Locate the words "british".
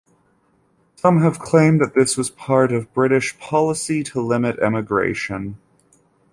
2.91-3.37